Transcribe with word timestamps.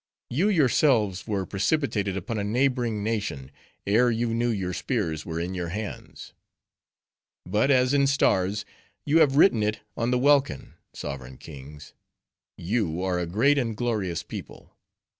You 0.31 0.49
yourselves 0.49 1.27
were 1.27 1.45
precipitated 1.45 2.17
upon 2.17 2.39
a 2.39 2.43
neighboring 2.43 3.03
nation, 3.03 3.51
ere 3.85 4.09
you 4.09 4.33
knew 4.33 4.49
your 4.49 4.73
spears 4.73 5.27
were 5.27 5.39
in 5.39 5.53
your 5.53 5.67
hands. 5.67 6.33
"But, 7.45 7.69
as 7.69 7.93
in 7.93 8.07
stars 8.07 8.65
you 9.05 9.19
have 9.19 9.35
written 9.35 9.61
it 9.61 9.81
on 9.95 10.09
the 10.09 10.17
welkin, 10.17 10.73
sovereign 10.91 11.37
kings! 11.37 11.93
you 12.57 13.03
are 13.03 13.19
a 13.19 13.27
great 13.27 13.59
and 13.59 13.77
glorious 13.77 14.23
people. 14.23 14.75